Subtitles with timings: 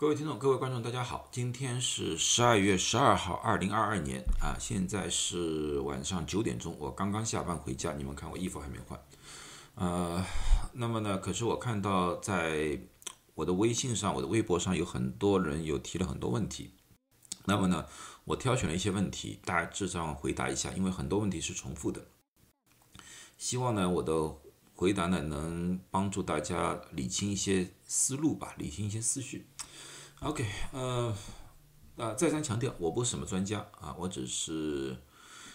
[0.00, 1.28] 各位听众、各位观众，大家好！
[1.30, 7.92] 今天是十二月十二号，二零二二年啊，现在是晚上九点钟，我刚刚下班回家。
[7.92, 8.98] 你们看，我衣服还没换。
[9.74, 10.24] 呃，
[10.72, 12.80] 那么呢，可是我看到在
[13.34, 16.70] 我的微信上、我的微博上有很多人有提了很多问题。
[17.44, 17.84] 那么呢，
[18.24, 22.06] 我挑选了一些问题，大致上回答一下，因为很多问题是重复的。
[23.36, 24.34] 希望呢，我的
[24.74, 29.46] 回答呢能帮助大家理清一些思路吧，理清一些思绪。
[30.20, 31.16] OK，呃，
[31.96, 34.94] 啊，再三强调，我不是什么专家啊，我只是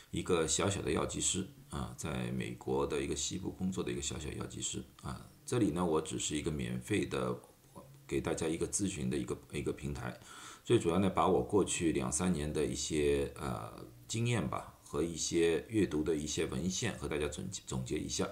[0.09, 5.23] 一个小小的药剂师啊，在美国的一个西部工作的一个小小药剂师啊。
[5.45, 7.39] 这里呢，我只是一个免费的
[8.07, 10.19] 给大家一个咨询的一个一个平台，
[10.63, 13.71] 最主要呢，把我过去两三年的一些呃
[14.07, 18.27] 经验吧和一些阅读的一些文献和大家总总结一下。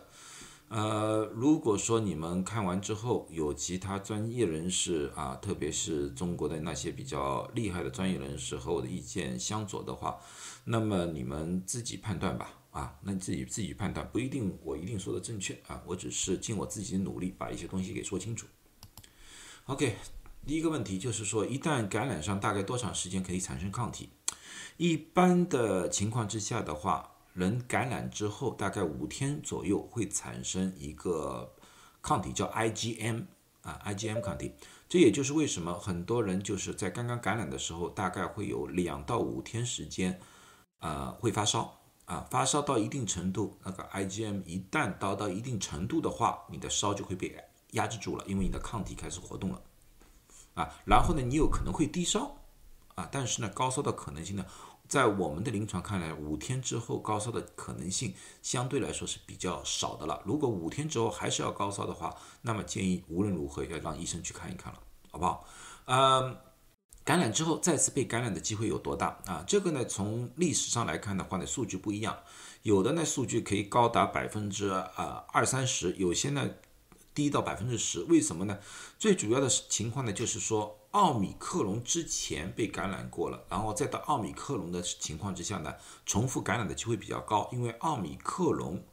[0.76, 10.17] 呃，如果说你们看完之后有其他专业人士啊，特别是中国的那些比较厉害的专业人士和我的意见相左的话，
[10.66, 12.58] 那么你们自己判断吧。
[12.72, 18.48] 啊，那你自己自己判断，不一定我一定说的正确啊，我只是尽我自己的努力把一些东西给说清楚。
[19.66, 19.95] OK，
[20.48, 24.09] 第一个问题就是说，一旦感染上，大概多长时间可以产生抗体？
[24.78, 27.11] 一般的情况之下的话。
[27.34, 31.53] 人感染之后，大概五天左右会产生一个
[32.02, 33.26] 抗体，叫 IgM
[33.64, 34.53] 啊，IgM 抗体。
[34.88, 40.20] 这也就是为什么很多人就是在刚刚感染的时候，大概会有两到五天时间，
[40.80, 47.36] 呃，会发烧啊，发烧到一定程度，那个 IgM 一旦达到一定程度的话，你的烧就会被
[47.72, 49.61] 压制住了，因为你的抗体开始活动了
[50.54, 50.70] 啊。
[50.86, 52.38] 然后呢，你有可能会低烧
[52.94, 54.45] 啊，但是呢，高烧的可能性呢？
[54.94, 58.13] 在我们的临床看来，五天之后高烧的可能性
[58.44, 60.22] 相对来说是比较少的了。
[60.23, 65.47] 如果五天之后还是要高烧的话，那么建议无论如何要让医生去看一看了，好不好？
[65.86, 66.38] 嗯，
[67.03, 69.44] 感染之后再次被感染的机会有多大啊？
[69.47, 72.16] 这个呢，从历史上来看的话呢，数据不一样，
[72.61, 76.48] 有的呢数据可以高达百分之啊二三十，有些呢。
[77.14, 78.58] 低到百分之十，为什么呢？
[78.98, 85.76] 最主要的情况呢，就是说奥米克隆之前被感染过了，然后再到奥米克隆的情况之下呢，
[86.06, 88.84] 重复感染的机会比较高，因为奥米克隆，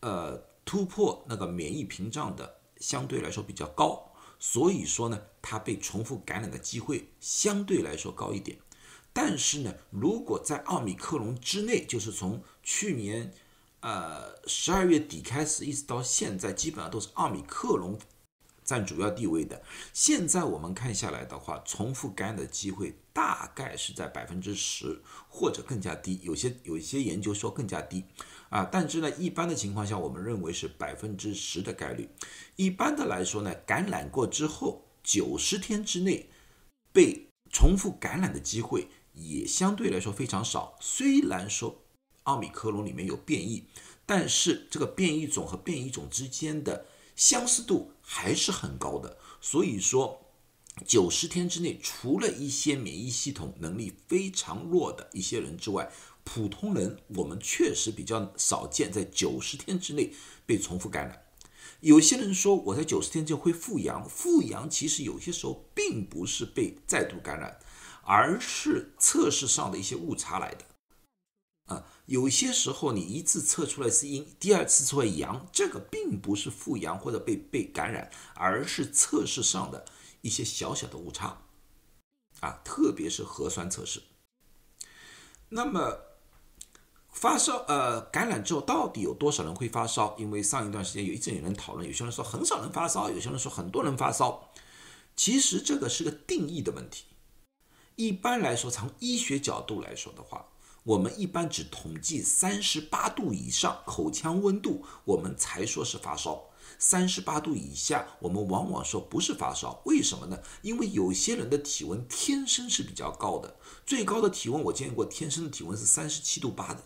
[0.00, 8.58] 呃，突破那个免疫屏障的相对来说比较高，所以说呢，它被重复感染的机会相对来说高一点。
[9.12, 13.34] 但是呢，如果在奥米克隆之内，就是从去年。
[13.84, 17.98] 呃，十二月底开始，一直到现在，基本上都是奥米克戎
[18.64, 19.60] 占主要地位的。
[19.92, 28.02] 现在我们看下来的话，重复感染的机会大概是在百分之十或者更加低，有些有一些研究说更加低
[28.48, 28.66] 啊。
[28.72, 32.08] 但是呢，一般的情况下，我们认为是百分之十的概率。
[32.56, 36.30] 一般的来说呢，感染过之后九十天之内
[36.90, 40.78] 被重复感染的机会也相对来说非常少。
[40.80, 41.83] 虽然说。
[42.24, 43.64] 奥米克隆里面有变异，
[44.04, 46.86] 但是这个变异种和变异种之间的
[47.16, 49.18] 相似度还是很高的。
[49.40, 50.20] 所以说，
[50.86, 55.92] 九十天之内，除了一些免疫系统能力非常弱的一些人之外，
[56.24, 60.12] 普通人我们确实比较少见在九十天之内
[60.46, 61.22] 被重复感染。
[61.80, 67.60] 有些人说我在九十天就会复阳，复阳其实有些时候并不是被再度感染，
[68.02, 70.64] 而是测试上的一些误差来的。
[71.66, 79.86] 啊，有些时候你一次测出来是阴，第二次出来阳，这个并不是复阳或者被被感染，而是测试上的
[80.20, 81.38] 一些小小的误差，
[82.40, 84.02] 啊，特别是核酸测试。
[85.48, 86.00] 那么
[87.08, 90.14] 发烧，呃，感染之后到底有多少人会发烧？
[90.18, 94.50] 因为上一段时间有一阵有人讨论，有些人说很少人发烧，有些人说很多人发烧。
[95.16, 97.04] 其实这个是个定义的问题。
[97.96, 100.48] 一般来说，从医学角度来说的话。
[100.84, 106.44] 我们一般只统计三十八度以上口腔温度，我们才说是发烧。
[106.78, 109.80] 三十八度以下，我们往往说不是发烧。
[109.86, 110.38] 为什么呢？
[110.60, 116.82] 因为有些人的体温天生是比较高的，最高的体温我见过，天生的体温是三十七度八的，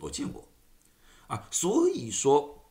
[0.00, 0.46] 我见过。
[1.28, 2.66] 啊，所以说，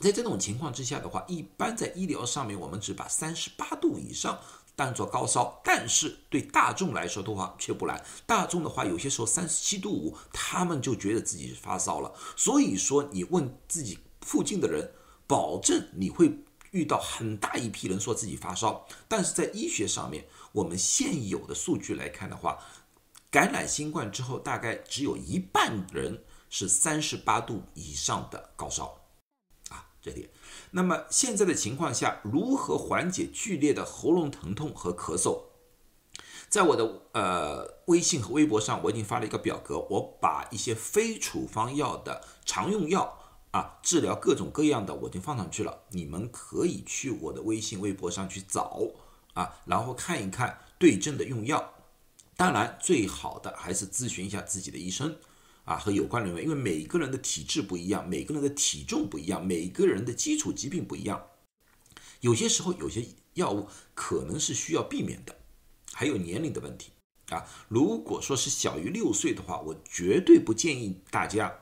[0.00, 4.38] 在这种情况之下的话，一般在医疗上面，我们只把三十八度以上。
[4.76, 8.04] 当做高烧，但是对大众来说的话却不然。
[8.26, 12.12] 大众的话，有些时候三十七度五，他们就觉得自己是发烧了。
[12.36, 14.92] 所以说，你问自己附近的人，
[15.26, 16.40] 保证你会
[16.72, 18.84] 遇到很大一批人说自己发烧。
[19.06, 22.58] 但是在医学上面，我们现有的数据来看的话，
[23.30, 29.03] 感染新冠之后，大概只有一半人是三十八度以上的高烧。
[30.04, 30.28] 这点。
[30.72, 35.44] 那么现在的情况下，如何缓解剧烈的喉咙疼痛和咳嗽？
[36.50, 43.18] 在我的呃微信和微博上，我已经发了一个表格，我把一些非处方药的常用药
[43.50, 45.84] 啊，治疗各种各样的，我已经放上去了。
[45.90, 48.80] 你们可以去我的微信、微博上去找
[49.32, 51.72] 啊，然后看一看对症的用药。
[52.36, 55.16] 当然，最好的还是咨询一下自己的医生。
[55.64, 61.24] 啊，和有关人员，因为每个人的体质不一样，每个人的体重不一样，每个人的基础疾病不一样，
[62.20, 65.34] 有些时候有些药物可能是需要避免的，
[65.94, 66.90] 还有年龄的问题
[67.30, 67.46] 啊。
[67.68, 71.60] 如果说是小于六岁的话，我绝对不建议大家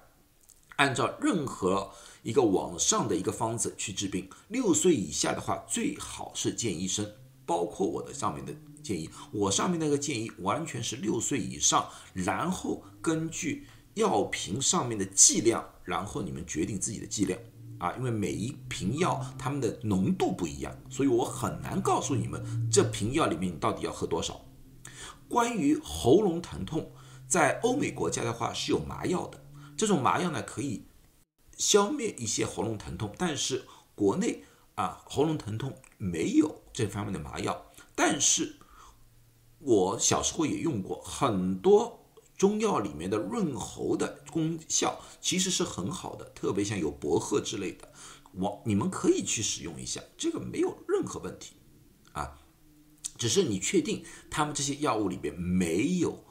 [0.74, 1.92] 按照任何
[2.24, 4.28] 一个网上的一个方子去治病。
[4.48, 7.08] 六岁以下的话，最好是见医生，
[7.46, 8.52] 包括我的上面的
[8.82, 13.68] 建议，我上面那个建议完全是六岁以上，然后根据。
[13.94, 17.38] 药瓶上面的剂量，然后你们决定自己的剂量
[17.78, 24.40] 啊，因为每一瓶药它们的浓度不一样，所以我很难告诉你们这瓶药里面你到底要喝多少。
[25.28, 26.92] 关于喉咙疼痛，
[27.26, 29.44] 在欧美国家的话是有麻药的，
[29.76, 30.86] 这种麻药呢可以
[31.56, 34.44] 消灭一些喉咙疼痛，但是国内
[34.74, 38.56] 啊喉咙疼痛没有这方面的麻药，但是
[39.58, 41.98] 我小时候也用过很多。
[42.36, 47.92] 中药里面的润喉的功效其实是很好的，特别像有薄荷之类的，
[48.32, 51.54] 我你们可以去使用一下，这个没有任何问题
[52.12, 52.38] 啊。
[53.16, 56.24] 只是你确定他们这些药物里边没有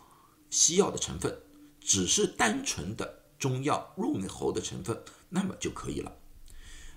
[0.49, 1.41] 西药的成分，
[1.79, 6.17] 只是单纯的中药润喉的成分，那么就可以了。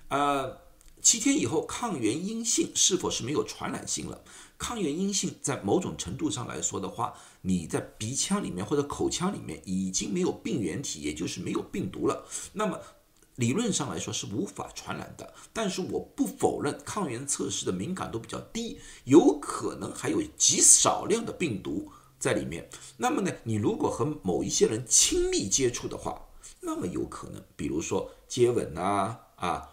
[0.08, 0.58] 呃，
[1.00, 4.24] 七天以后抗原阴性是否是没有传染性了？
[4.66, 7.12] 抗原阴性在某种程度上来说的话，
[7.43, 12.26] 你在鼻腔里面或者口腔里面已经没有病原体，也就是没有病毒了。
[12.55, 12.81] 那么
[13.34, 15.34] 理论上来说是无法传染的。
[15.52, 22.70] 但是我不否认抗原测试的敏感度比较低，有可能还有极少量的病毒在里面。
[22.96, 26.25] 那么呢，你如果和某一些人亲密接触的话，
[26.61, 29.69] 那么有可能，比如说接吻啊啊，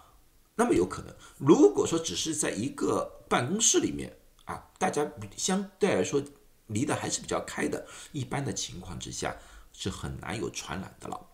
[0.55, 1.15] 那么有可能。
[1.37, 4.17] 如果说只是在一个办公室里面，
[4.51, 6.21] 啊，大家相对来说
[6.67, 9.37] 离得还是比较开的，一般的情况之下
[9.71, 11.27] 是很难有传染的了。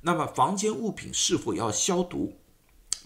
[0.00, 2.38] 那么房间物品是否要消毒？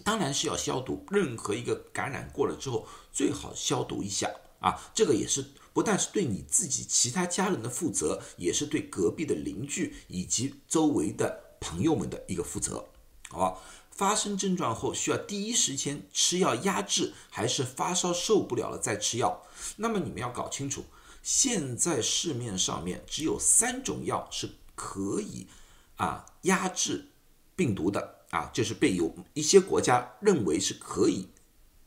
[0.03, 1.05] 当然是要消毒。
[1.09, 4.79] 任何一个感染过了之后，最好消毒一下啊。
[4.93, 5.43] 这个也是
[5.73, 12.87] 不但是对你自己、其他家人的负责，也是对隔壁的邻居以及周围的朋友们的一个负责，
[13.29, 13.59] 好吧？
[13.97, 19.43] 发生症状后需要第一时间吃药压制，还是发烧受不了了再吃药？
[19.77, 20.85] 那么你们要搞清楚，
[21.23, 25.47] 现在市面上面只有三种药是可以
[25.95, 27.07] 啊压制
[27.55, 31.29] 病毒的啊，就是被有一些国家认为是可以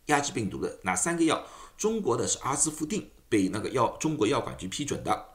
[0.07, 1.47] 压制病毒的哪三个药？
[1.79, 5.30] 中国的是阿兹夫定，被那个药中国药管局批准的。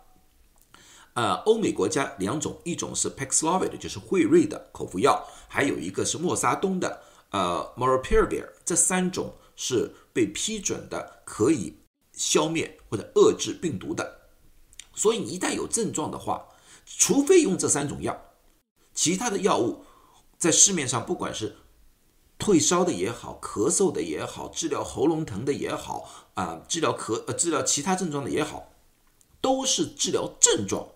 [1.16, 7.02] 呃，欧美国家两种，一种是 Paxlovid，就是辉瑞的口服药，还有一个是默沙东的，
[7.32, 11.78] 呃，Molnupiravir，这三种是被批准的，可以
[12.12, 14.28] 消灭或者遏制病毒的。
[14.94, 16.48] 所以你一旦有症状的话，
[16.86, 18.34] 除非用这三种药，
[18.94, 19.86] 其他的药物
[20.38, 21.56] 在市面上，不管是
[22.38, 28.74] 退烧的也好，咳嗽的也好，治疗喉咙疼的也好，啊，治疗咳呃治疗其他症状的也好，
[29.40, 30.90] 都是治疗症状。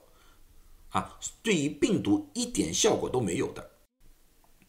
[0.89, 3.71] 啊，对于病毒一点效果都没有的，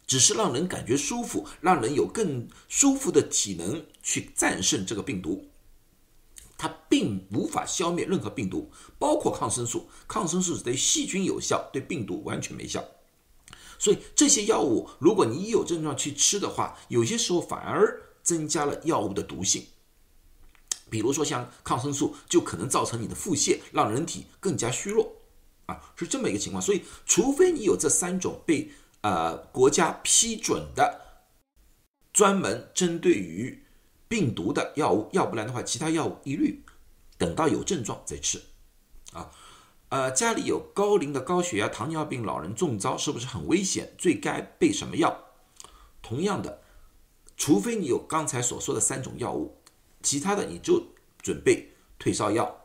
[0.07, 5.47] 只是让人感觉舒服，让人有更舒服的体能去战胜这个病毒。
[6.59, 9.89] 它并无法消灭任何病毒，包括抗生素。
[10.07, 12.85] 抗生素对细菌有效，对病毒完全没效。
[13.79, 19.65] 所以这些药物，如果你一有症状去吃的话，有些时候反而增加了药物的毒性。
[20.91, 25.11] 比如说像抗生素，就可能造成你的腹泻，让人体更加虚弱。
[25.71, 28.71] 啊，是这么一个情况，所以除非你有这三种被
[29.03, 31.00] 呃国家批准的
[32.12, 33.65] 专门针对于
[34.09, 36.65] 病毒的药物，要不然的话，其他药物一律
[37.17, 38.43] 等到有症状再吃。
[39.12, 39.31] 啊，
[39.91, 43.95] 呃，家里有高龄的高血压、糖尿病老人中招，是不是很危险？
[43.97, 45.27] 最该备什么药？
[46.03, 46.62] 同样的，
[47.37, 49.62] 除非你有刚才所说的三种药物，
[50.03, 50.83] 其他的你就
[51.23, 52.65] 准备退烧药，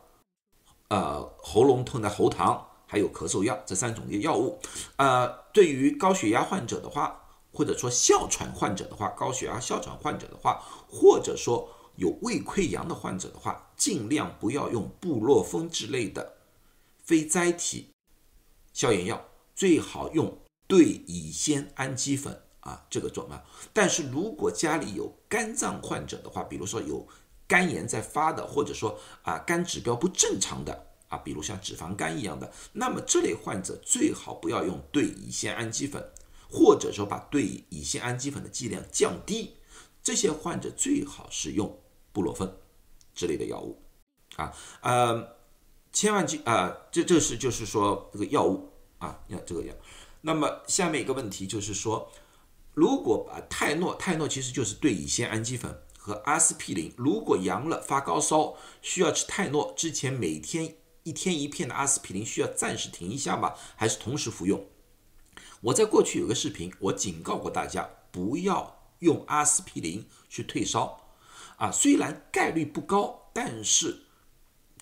[0.88, 2.68] 呃，喉咙痛的喉糖。
[2.86, 4.58] 还有咳嗽药这三种的药物，
[4.96, 7.20] 呃，对于高血压患者的话，
[7.52, 16.36] 或者说哮喘患者的话，高血压哮喘患者的话，或者说有胃溃疡的患者的话，尽量不要用布洛芬之类的
[17.02, 17.90] 非甾体
[18.72, 23.44] 消炎药，最好用对乙酰氨基酚啊，这个重要。
[23.72, 27.06] 但是如果家里有肝脏患者的话，比如说有
[27.48, 36.04] 肝炎在发的，或者说啊肝指标不正常的啊，比如像脂肪肝一样的，那么这类患者最好不要用对乙酰氨基酚，
[36.50, 39.56] 或者说把对乙酰氨基酚的剂量降低。
[40.02, 41.80] 这些患者最好是用
[42.12, 42.56] 布洛芬
[43.12, 43.82] 之类的药物
[44.36, 45.36] 啊，呃，
[45.92, 49.74] 千万记啊，这这是就是说这个药物啊，要这个药。
[50.20, 52.12] 那么下面一个问题就是说，
[52.74, 63.54] 如果把泰诺，泰诺其实就是对乙酰氨基酚和阿司匹林，如果阳了发高烧需要吃泰诺，之前每天一天一片的阿司匹林需要暂时停一下吗？
[63.76, 64.66] 还是同时服用？
[65.60, 68.74] 我在过去有个视频，我警告过大家不要。
[69.00, 71.12] 用阿司匹林去退烧，
[71.58, 74.04] 啊，虽然概率不高，但是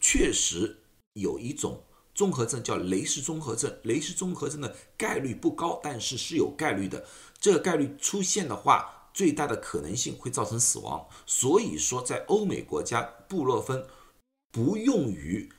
[0.00, 1.82] 确实有一种
[2.14, 3.76] 综合症叫雷氏综合症。
[3.82, 7.04] 雷氏综合症的概率不高，但是是有概率的。
[7.40, 11.08] 这个概率出现的话，最大的可能性会造成死亡。
[11.26, 13.84] 所以说，在欧美国家，布洛芬
[14.52, 15.52] 不用于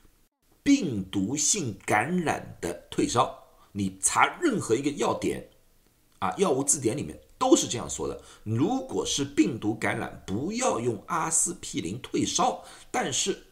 [0.66, 3.44] 病毒性感染的退烧。
[3.70, 5.48] 你查任何一个药典
[6.18, 7.20] 啊，药物字典里面。
[7.38, 8.22] 都是这样说的。
[8.44, 12.64] 如果是病毒感染，不要用阿司匹林退烧。
[12.90, 13.48] 但是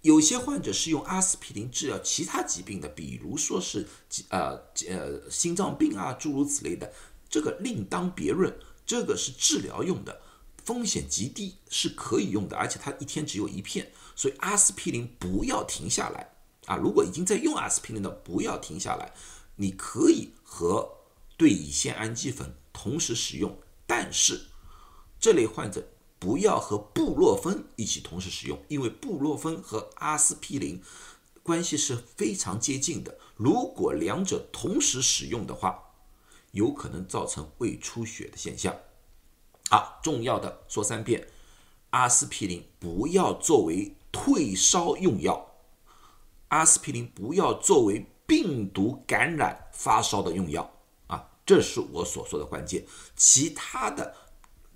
[0.00, 3.86] 有些患者是用阿司匹林治疗其他疾病的，比如说是
[4.30, 4.58] 呃
[4.88, 6.90] 呃心脏病啊，诸如此类的，
[7.28, 8.50] 这个另当别论。
[8.86, 10.22] 这个是治疗用的，
[10.64, 16.34] 风险极低，是可以用的，而且它一天只有一片，所以阿司匹林不要停下来
[16.66, 16.76] 啊！
[16.76, 19.12] 如果已经在用阿司匹林的，不要停下来，
[19.56, 20.90] 你可以和。
[21.36, 24.40] 对乙酰氨基酚同时使用，但是
[25.18, 25.84] 这类患者
[26.20, 30.80] 不要和布洛芬一起同时使用，因为布洛芬和阿司匹林
[31.42, 33.18] 关系是非常接近的。
[33.34, 35.82] 如果两者同时使用的话，
[36.52, 38.72] 有可能造成胃出血的现象。
[39.68, 41.26] 好，重要的说三遍：
[41.90, 45.44] 阿司匹林不要作为退烧用药，
[46.48, 50.72] 阿司匹林不要作为病毒感染发烧的用药
[51.08, 51.28] 啊。
[51.44, 54.14] 这是我所说的关键，其他的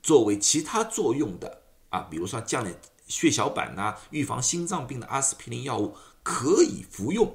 [0.02, 7.32] 作为其他作用的啊，比如说降点血小板呐，预防心脏病的阿司匹林药物可以服用，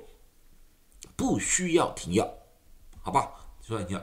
[1.15, 2.31] 不需要停药，
[3.01, 3.31] 好吧？
[3.65, 3.99] 说你听，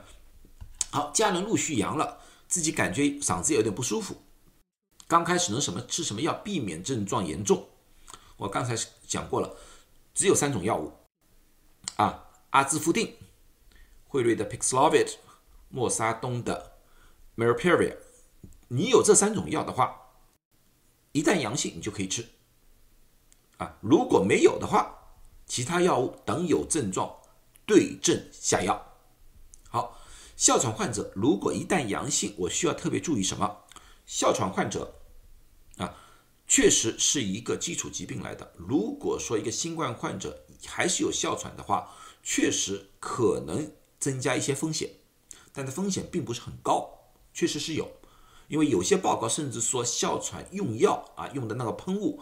[0.90, 4.16] 好，家人陆续阳了，自己感觉嗓子有点不舒服，
[5.06, 7.68] 刚开始能什么吃什么药避免症状严重？
[8.40, 8.74] 我刚才
[9.06, 9.54] 讲过了，
[10.14, 10.92] 只有三种药物
[11.96, 13.16] 啊，阿兹夫定。
[14.08, 15.16] 惠瑞的 Paxlovid，
[15.68, 16.78] 默沙东的
[17.34, 17.96] m e r i p i v i r
[18.68, 19.94] 你有这三种药的话，
[21.12, 22.26] 一旦阳性你就可以吃。
[23.58, 25.12] 啊，如果没有的话，
[25.46, 27.14] 其他药物等有症状
[27.66, 28.96] 对症下药。
[29.68, 29.98] 好，
[30.34, 33.64] 哮喘患者如果一旦阳性，我需要特别注意什么？
[34.06, 34.94] 哮喘患者
[35.76, 35.94] 啊，
[36.50, 38.52] 确实是一个基础疾病来的。
[38.56, 41.88] 如果说一个新冠患者还是有哮喘的话，
[42.22, 43.70] 确实可能。
[44.00, 44.88] 增加一些风险，
[45.52, 46.88] 但它风险并不是很高，
[47.34, 47.86] 确实是有，
[48.48, 52.18] 因为有些报告甚至说哮喘用药啊用的那个喷雾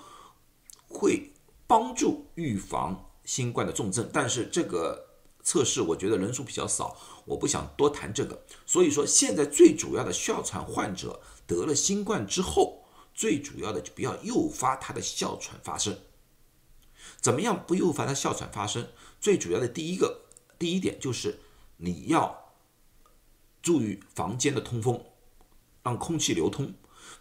[0.88, 1.30] 会
[1.68, 5.06] 帮助预防新冠的重症，但是这个
[5.44, 8.44] 测试我觉得人数比较少，我不想多谈这个。
[8.66, 12.77] 所以说现在最主要的哮喘患者得了新冠之后，
[13.18, 15.98] 最主要的就不要诱发他的哮喘发生。
[17.20, 18.86] 怎么样不诱发他哮喘发生？
[19.20, 21.40] 最主要的第一个第一点就是。
[21.80, 22.54] 你要
[23.62, 25.00] 注意房间的通风，
[25.84, 26.74] 让空气流通，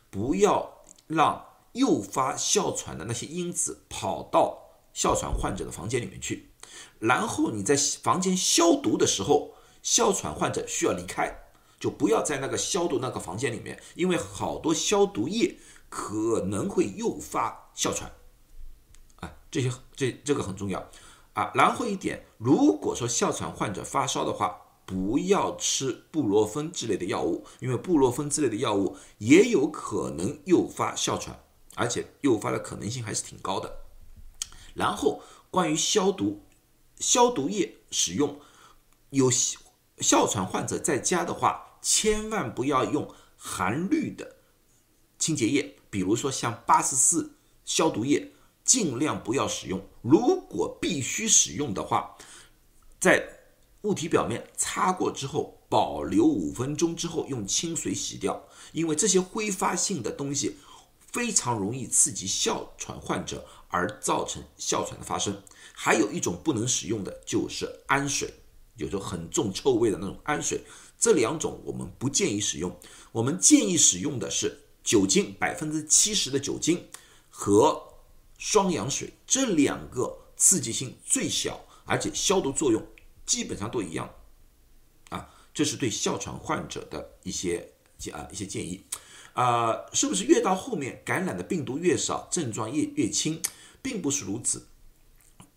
[0.10, 4.58] 不要让诱发哮喘的那些因子跑到
[4.94, 6.50] 哮喘患者的房间里面去。
[6.98, 11.38] 然后你在房间消毒的时候，哮喘患者需要离开，
[11.80, 18.12] 就不要在那个消毒那个房间里面，因为好多消毒液可能会诱发哮喘。
[19.18, 20.90] 啊，这些这这个很重要。
[21.34, 31.44] 啊，然后一点，如果说哮喘患者发烧的话，不要吃布洛芬之类的药物，因为布洛芬之类的药物也有可能诱发哮喘，
[31.76, 33.82] 而且诱发的可能性还是挺高的。
[34.74, 36.44] 然后关于消毒，
[36.98, 38.40] 消毒液使用，
[39.10, 44.38] 有哮喘患者在家的话，千万不要用含氯的
[45.20, 48.34] 清洁液，比如说像八十四消毒液。
[48.68, 49.82] 尽量不要使用。
[50.02, 52.18] 如果必须使用的话，
[53.00, 53.26] 在
[53.84, 60.58] 物体表面擦过之后，保留五分钟之后用清水洗掉，因为这些挥发性的东西
[61.00, 65.42] 非常容易刺激哮喘患者，而造成哮喘的发生。
[65.72, 68.34] 还有一种不能使用的就是氨水，
[68.76, 70.62] 有着很重臭味的那种氨水，
[71.00, 72.78] 这两种我们不建议使用，
[73.14, 76.88] 我们建议使用的是酒精百分之七十的酒精
[77.30, 77.84] 和
[78.38, 82.82] 双氧水这两个刺激性最小，而且消毒作用
[83.26, 84.10] 基本上都一样。
[85.10, 87.74] 啊，这是对哮喘患者的一些
[88.14, 88.86] 啊一些建议。
[89.34, 93.42] 啊，是不是越到后面感染的病毒越少，症状越越轻，
[93.82, 94.70] 并不是如此。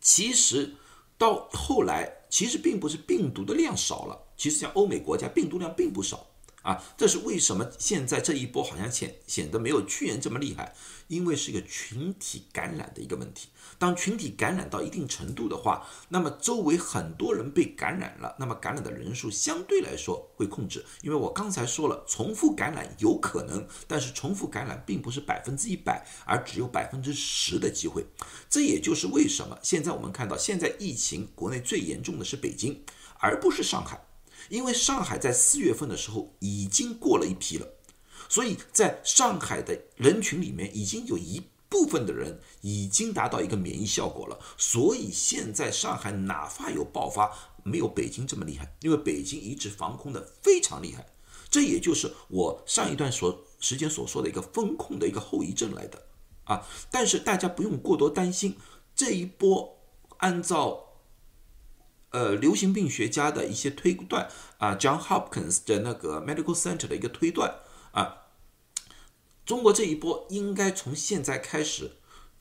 [0.00, 0.75] 其实
[1.16, 6.26] 到后来，其实并不是病毒的量少了，其实像欧美国家病毒量并不少。
[6.62, 10.74] 啊，这是为什么现在这一波好像显显得没有去年这么厉害？
[11.08, 13.48] 因为是一个群体感染的一个问题。
[13.78, 20.84] 当群体感染到一定程度的话，那么周围很多人被感染了，那么感染的人数相对来说会控制。
[21.02, 28.06] 因为我刚才说了，重复感染有可能，但是重复感染并不是百分之一百，而只有百分之十的机会。
[28.48, 32.84] 这也就是为什么现在我们看到，现在疫情国内最严重的是北京，
[33.18, 34.09] 而不是上海。
[34.50, 37.66] 因为上海在四月份的时候已经过了一批了，
[38.28, 47.30] 所以在上海的人群里面已经有一部分的人已经达到一个免疫效果了，所以现在上海哪怕有爆发，
[47.62, 51.07] 没有北京这么厉害，因为北京一直防控的非常厉害，
[51.49, 56.02] 这也就是我上一段所时间所说的一个风控的一个后遗症来的
[56.42, 56.66] 啊。
[56.90, 58.57] 但是大家不用过多担心，
[58.97, 59.78] 这一波
[60.16, 60.89] 按照。
[62.10, 67.54] 呃，流行病学家的一些推断啊，John Hopkins 的那个 Medical Center 的一个推断
[67.92, 68.26] 啊，
[69.46, 71.92] 中国这一波应该从现在开始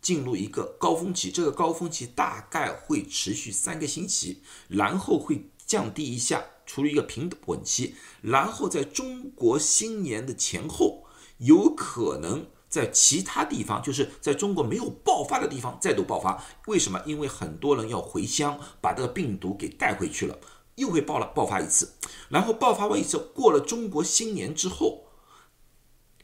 [0.02, 11.06] 进入一个高峰期，这个高峰期大概会持续三个星期，然后会降低一下，处于一个平稳期，然后在中国新年的前后
[11.38, 12.48] 有可能。
[12.70, 17.02] 在其他地方，就是在中国没有爆发的地方再度爆发，为什么？
[17.04, 20.38] 因为很多人要回乡，把这个病毒给带回去了，
[20.76, 21.94] 又会爆了爆发一次，
[22.30, 25.08] 然后爆发完一次，过了中国新年之后，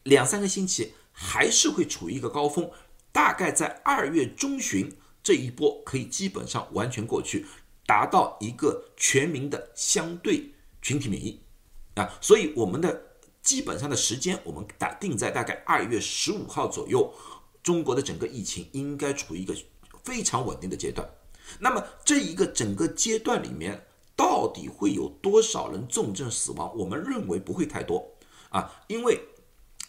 [0.04, 2.70] 两三个星期还是会处于一个高峰，
[3.12, 7.48] 大概在二月中旬这一波可以基本上完全过去，
[7.88, 11.42] 达到一个全民的相对群体免疫
[11.96, 13.15] 啊，所以我们的。
[13.46, 17.14] 基本上的时间，我们打定在大概二月十五号左右，
[17.62, 19.56] 中国的整个疫情应该处于一个
[20.04, 21.08] 非常稳定的阶段。
[21.60, 26.76] 那么这一个整个阶段里面，到底会有多少人重症死亡？
[26.76, 28.16] 我们认为不会太多
[28.50, 29.22] 啊，因为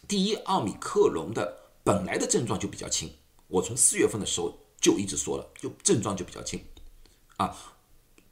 [0.06, 3.10] 第一，奥密克戎的本来的症状就比较轻，
[3.48, 6.62] 我从四月份的时候就一直说了，就症状就比较轻
[7.38, 7.56] 啊，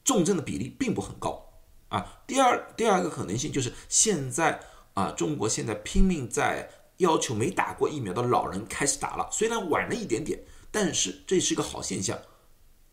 [0.04, 1.50] 重症的比例并不很高
[1.88, 2.20] 啊。
[2.26, 4.60] 第二，第二个可能性就是现在。
[4.94, 12.18] 啊，中国现在拼命在要求没打过疫苗的老人开始打了，虽然晚了一点点，但是这是一个好现象。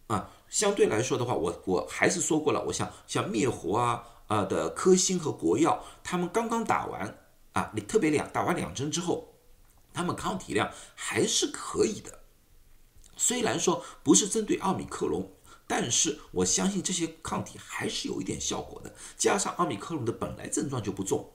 [0.07, 7.17] 啊，相对来说的话，我我还是说过了，我想像灭活啊啊的科兴和国药，他们刚刚打完
[7.53, 9.35] 啊，你特别两打完两针之后，
[9.93, 12.19] 他们抗体量还是可以的。
[13.15, 15.29] 虽然说不是针对奥密克戎，
[15.67, 18.93] 但是我相信这些抗体还是有一点效果的。
[19.15, 21.31] 加上奥密克戎的本来症状就不重。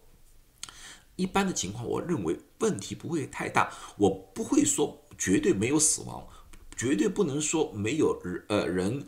[1.16, 3.72] 一般的情况，我认为问题不会太大。
[3.96, 6.29] 我不会说绝对没有死亡，
[6.76, 9.07] 绝对不能说没有人呃人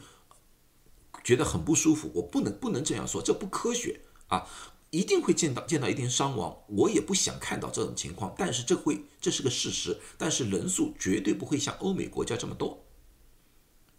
[1.23, 2.11] 觉得很不舒服。
[2.15, 4.49] 我不能不能这样说，这不科学啊！
[4.91, 8.35] 一定会见到见到一定伤亡，我也不想看到这种情况。
[8.39, 12.87] 但是这会这是个事实，但是人数绝对不会像欧美国家这么多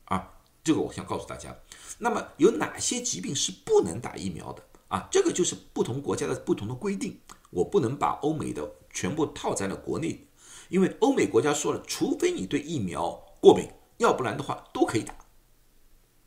[0.06, 0.34] 啊！
[0.64, 1.56] 这个我想告诉大家。
[2.00, 5.08] 那么有哪些疾病是不能打疫苗的啊？
[5.12, 7.20] 这个就是不同国家的不同的规定。
[7.52, 10.28] 我不能把欧美的全部套在了国内，
[10.70, 15.16] 因为欧美国家说了，除非你对疫苗过敏，要不然的话都可以打，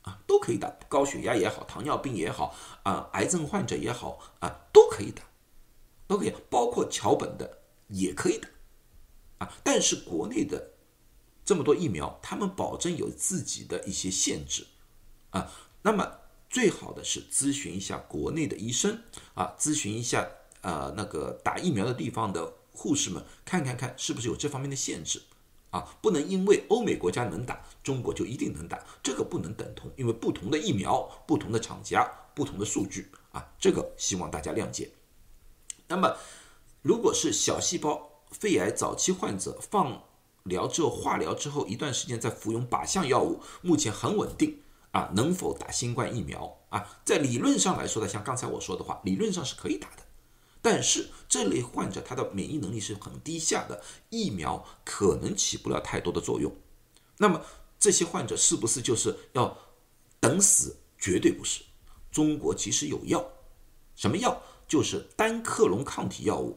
[0.03, 5.23] 啊，都可以打，高血压也好，糖尿病也好，啊，癌症患者也好，啊，都可以打，
[6.09, 7.59] 都可以，包括桥本的
[7.89, 8.49] 也可以打，
[9.39, 10.73] 啊，但是国内的
[11.45, 14.67] 这么多疫苗，他们保证有自己的一些限制，
[15.31, 16.19] 啊，那么
[16.51, 19.03] 最好的是咨询一下国内的医生，
[19.35, 20.29] 啊，咨询一下。
[20.62, 25.22] 呃，那个打疫苗的地方的护士们，看看看是不是有这方面的限制
[25.70, 25.96] 啊？
[26.01, 34.90] 不能因为欧美国家能打，中国就一定能打，这个不能等同，因为不同的疫苗、不同的厂家、不同的数据啊，这个希望大家谅解。
[35.88, 36.16] 那么，
[36.81, 40.05] 如果是小细胞肺癌早期患者，放
[40.44, 44.61] 疗之后、化疗之后一段时间再服用靶向药物，目前很稳定
[44.92, 47.01] 啊，能否打新冠疫苗啊？
[47.05, 50.03] 在理论上来说的，像刚才我说的话，理论上是可以打的。
[50.64, 56.55] 但是这类患者他的免疫能力是很低下的，疫苗可能起不了太多的作用。
[57.18, 57.44] 那么
[57.81, 59.59] 这些患者是不是就是要
[60.20, 60.77] 等死？
[60.96, 61.64] 绝对不是。
[62.12, 63.27] 中国其实有药，
[63.96, 64.40] 什么药？
[64.68, 66.57] 就是单克隆抗体药物，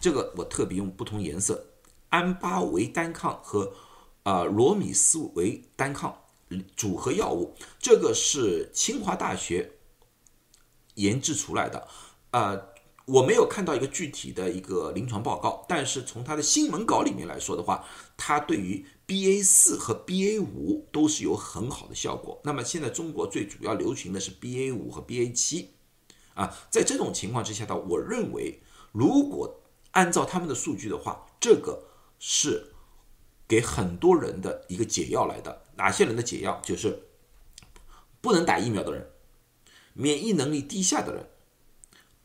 [0.00, 1.64] 这个我特别用不同颜色，
[2.08, 3.72] 安巴韦单抗和
[4.24, 6.18] 啊罗米斯韦单抗
[6.76, 9.78] 组合药物，这个是清华大学
[10.94, 11.86] 研制出来的，
[12.32, 12.73] 呃。
[13.06, 17.84] 我没有看到一个具体的一个临床报告，但是从他的新闻稿里面来说的话，
[18.16, 22.40] 它对于 BA 四和 BA 五都是有很好的效果。
[22.44, 25.74] 那么现在中国最主要流行的是 BA 五和 BA 七，
[26.32, 28.62] 啊，在这种情况之下呢，我认为
[28.92, 31.84] 如果按照他们的数据的话，这个
[32.18, 32.72] 是
[33.46, 35.64] 给很多人的一个解药来的。
[35.76, 36.58] 哪些人的解药？
[36.64, 37.02] 就是
[38.22, 39.10] 不能打疫苗的人，
[39.92, 41.28] 免疫能力低下的人。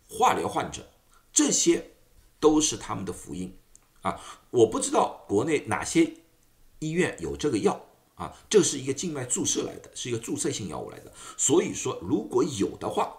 [0.09, 0.89] 化疗患者，
[1.31, 1.91] 这些
[2.39, 3.55] 都是他们的福音
[4.01, 4.19] 啊！
[4.49, 6.15] 我不知道国内哪些
[6.79, 11.13] 医院有这个药啊，这是一个静脉注射来的，是一个注射性药物来的。
[11.37, 13.15] 所以说，如果有的话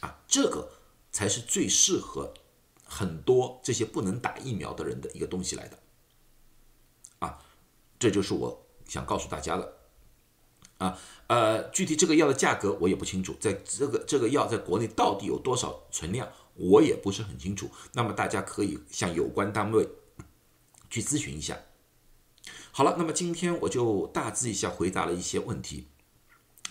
[0.00, 0.68] 啊，这个
[1.10, 2.34] 才是最适合
[2.84, 5.78] 很多这些不能打疫苗的人的一个东西来的
[7.20, 7.42] 啊！
[7.98, 9.73] 这就是我想告诉大家的。
[10.78, 17.70] 啊，呃，具体这个药的价格我也不清楚，在这个这个药在国内到底有多少存量，我也不是很清楚。
[17.92, 19.88] 那么大家可以向有关单位
[20.90, 21.56] 去咨询一下。
[22.72, 25.86] 好了，那么今天我就大致一下回答了一些问题。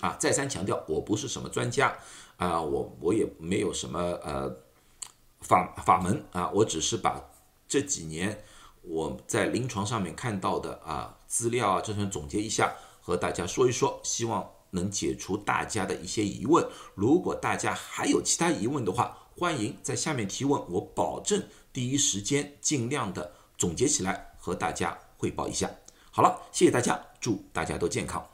[0.02, 1.98] 啊，再三强调，我不是什么专家
[2.36, 4.54] 啊，我我也没有什么呃
[5.40, 7.24] 法法门啊，我只是把
[7.70, 8.44] 这几年
[8.82, 12.76] 我在临床上面看到的啊资料啊，这些总结一下。
[13.06, 16.66] 和大家说一说，希望能解除大家的一些疑问。
[16.96, 25.70] 如果大家还有其他疑问的话，欢迎在下面提问，我保证第一时间尽量的总结起来和大家汇报一下。
[26.12, 28.33] 好了，谢谢大家，祝大家都健康。